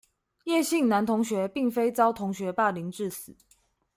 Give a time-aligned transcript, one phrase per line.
[0.43, 3.35] 葉姓男同學並非遭同學霸凌致死